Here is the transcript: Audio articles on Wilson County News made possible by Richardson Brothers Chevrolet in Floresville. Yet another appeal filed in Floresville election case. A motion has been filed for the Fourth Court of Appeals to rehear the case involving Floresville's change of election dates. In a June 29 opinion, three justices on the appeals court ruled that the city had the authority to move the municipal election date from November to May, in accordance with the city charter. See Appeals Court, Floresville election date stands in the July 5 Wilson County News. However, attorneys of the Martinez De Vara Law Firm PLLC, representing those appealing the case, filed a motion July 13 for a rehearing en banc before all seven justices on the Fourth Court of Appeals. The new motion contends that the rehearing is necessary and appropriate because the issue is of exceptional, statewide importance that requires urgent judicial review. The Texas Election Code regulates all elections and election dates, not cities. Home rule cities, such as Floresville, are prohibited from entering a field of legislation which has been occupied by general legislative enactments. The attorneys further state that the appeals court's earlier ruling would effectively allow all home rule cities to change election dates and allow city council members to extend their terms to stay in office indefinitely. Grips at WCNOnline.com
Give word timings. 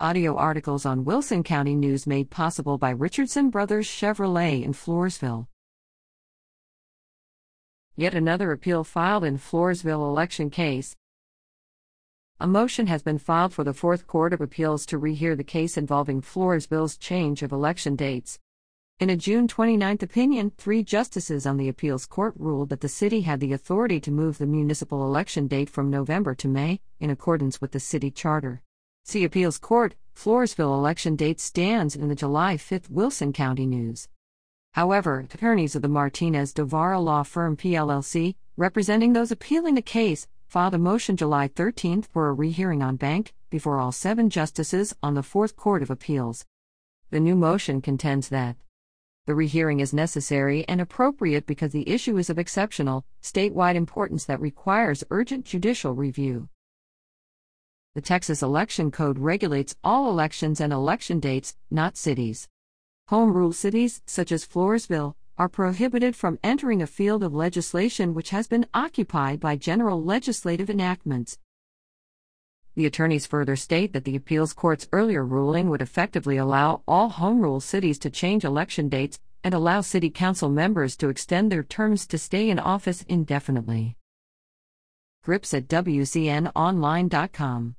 Audio 0.00 0.34
articles 0.34 0.84
on 0.84 1.04
Wilson 1.04 1.44
County 1.44 1.76
News 1.76 2.04
made 2.04 2.28
possible 2.28 2.78
by 2.78 2.90
Richardson 2.90 3.48
Brothers 3.48 3.86
Chevrolet 3.86 4.64
in 4.64 4.72
Floresville. 4.72 5.46
Yet 7.94 8.12
another 8.12 8.50
appeal 8.50 8.82
filed 8.82 9.22
in 9.22 9.38
Floresville 9.38 10.04
election 10.08 10.50
case. 10.50 10.96
A 12.40 12.46
motion 12.48 12.88
has 12.88 13.04
been 13.04 13.18
filed 13.18 13.54
for 13.54 13.62
the 13.62 13.72
Fourth 13.72 14.08
Court 14.08 14.32
of 14.32 14.40
Appeals 14.40 14.84
to 14.86 14.98
rehear 14.98 15.36
the 15.36 15.44
case 15.44 15.76
involving 15.76 16.20
Floresville's 16.20 16.96
change 16.96 17.44
of 17.44 17.52
election 17.52 17.94
dates. 17.94 18.40
In 18.98 19.10
a 19.10 19.16
June 19.16 19.46
29 19.46 19.98
opinion, 20.02 20.50
three 20.58 20.82
justices 20.82 21.46
on 21.46 21.56
the 21.56 21.68
appeals 21.68 22.04
court 22.04 22.34
ruled 22.36 22.70
that 22.70 22.80
the 22.80 22.88
city 22.88 23.20
had 23.20 23.38
the 23.38 23.52
authority 23.52 24.00
to 24.00 24.10
move 24.10 24.38
the 24.38 24.46
municipal 24.46 25.06
election 25.06 25.46
date 25.46 25.70
from 25.70 25.88
November 25.88 26.34
to 26.34 26.48
May, 26.48 26.80
in 26.98 27.10
accordance 27.10 27.60
with 27.60 27.70
the 27.70 27.78
city 27.78 28.10
charter. 28.10 28.60
See 29.06 29.22
Appeals 29.22 29.58
Court, 29.58 29.94
Floresville 30.16 30.72
election 30.72 31.14
date 31.14 31.38
stands 31.38 31.94
in 31.94 32.08
the 32.08 32.14
July 32.14 32.56
5 32.56 32.88
Wilson 32.88 33.34
County 33.34 33.66
News. 33.66 34.08
However, 34.72 35.26
attorneys 35.30 35.76
of 35.76 35.82
the 35.82 35.88
Martinez 35.88 36.54
De 36.54 36.64
Vara 36.64 36.98
Law 36.98 37.22
Firm 37.22 37.54
PLLC, 37.54 38.34
representing 38.56 39.12
those 39.12 39.30
appealing 39.30 39.74
the 39.74 39.82
case, 39.82 40.26
filed 40.48 40.72
a 40.72 40.78
motion 40.78 41.18
July 41.18 41.48
13 41.48 42.00
for 42.00 42.28
a 42.28 42.32
rehearing 42.32 42.80
en 42.80 42.96
banc 42.96 43.34
before 43.50 43.78
all 43.78 43.92
seven 43.92 44.30
justices 44.30 44.96
on 45.02 45.12
the 45.12 45.22
Fourth 45.22 45.54
Court 45.54 45.82
of 45.82 45.90
Appeals. 45.90 46.46
The 47.10 47.20
new 47.20 47.36
motion 47.36 47.82
contends 47.82 48.30
that 48.30 48.56
the 49.26 49.34
rehearing 49.34 49.80
is 49.80 49.92
necessary 49.92 50.66
and 50.66 50.80
appropriate 50.80 51.44
because 51.44 51.72
the 51.72 51.86
issue 51.90 52.16
is 52.16 52.30
of 52.30 52.38
exceptional, 52.38 53.04
statewide 53.22 53.74
importance 53.74 54.24
that 54.24 54.40
requires 54.40 55.04
urgent 55.10 55.44
judicial 55.44 55.92
review. 55.92 56.48
The 57.94 58.00
Texas 58.00 58.42
Election 58.42 58.90
Code 58.90 59.20
regulates 59.20 59.76
all 59.84 60.10
elections 60.10 60.60
and 60.60 60.72
election 60.72 61.20
dates, 61.20 61.54
not 61.70 61.96
cities. 61.96 62.48
Home 63.06 63.32
rule 63.32 63.52
cities, 63.52 64.02
such 64.04 64.32
as 64.32 64.44
Floresville, 64.44 65.14
are 65.38 65.48
prohibited 65.48 66.16
from 66.16 66.40
entering 66.42 66.82
a 66.82 66.88
field 66.88 67.22
of 67.22 67.32
legislation 67.32 68.12
which 68.12 68.30
has 68.30 68.48
been 68.48 68.66
occupied 68.74 69.38
by 69.38 69.54
general 69.54 70.02
legislative 70.02 70.68
enactments. 70.68 71.38
The 72.74 72.86
attorneys 72.86 73.28
further 73.28 73.54
state 73.54 73.92
that 73.92 74.02
the 74.02 74.16
appeals 74.16 74.54
court's 74.54 74.88
earlier 74.90 75.24
ruling 75.24 75.70
would 75.70 75.80
effectively 75.80 76.36
allow 76.36 76.82
all 76.88 77.10
home 77.10 77.42
rule 77.42 77.60
cities 77.60 78.00
to 78.00 78.10
change 78.10 78.44
election 78.44 78.88
dates 78.88 79.20
and 79.44 79.54
allow 79.54 79.82
city 79.82 80.10
council 80.10 80.48
members 80.48 80.96
to 80.96 81.10
extend 81.10 81.52
their 81.52 81.62
terms 81.62 82.08
to 82.08 82.18
stay 82.18 82.50
in 82.50 82.58
office 82.58 83.04
indefinitely. 83.08 83.96
Grips 85.22 85.54
at 85.54 85.68
WCNOnline.com 85.68 87.76